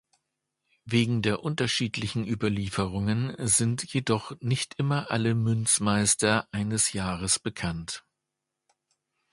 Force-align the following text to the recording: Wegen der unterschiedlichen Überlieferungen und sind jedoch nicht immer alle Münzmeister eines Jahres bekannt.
Wegen 0.83 1.21
der 1.21 1.43
unterschiedlichen 1.43 2.25
Überlieferungen 2.27 3.35
und 3.35 3.47
sind 3.47 3.85
jedoch 3.93 4.35
nicht 4.39 4.73
immer 4.79 5.11
alle 5.11 5.35
Münzmeister 5.35 6.47
eines 6.51 6.93
Jahres 6.93 7.37
bekannt. 7.37 8.03